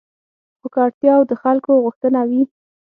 [0.59, 2.41] خو که اړتیا او د خلکو غوښتنه وي